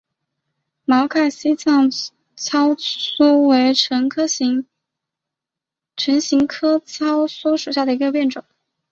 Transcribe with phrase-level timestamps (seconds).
[0.83, 1.87] 毛盔西藏
[2.35, 4.09] 糙苏为唇
[6.19, 8.43] 形科糙苏属下的一个变种。